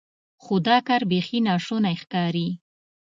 خو 0.43 0.53
دا 0.67 0.77
کار 0.87 1.01
بیخي 1.11 1.39
ناشونی 1.47 1.95
ښکاري. 2.01 2.47